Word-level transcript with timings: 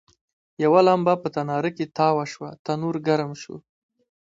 یوه 0.63 0.81
لمبه 0.87 1.13
په 1.21 1.27
تناره 1.35 1.71
کې 1.77 1.85
تاوه 1.97 2.25
شوه، 2.33 2.49
تنور 2.65 2.95
ګرم 3.07 3.31
شو. 3.41 3.55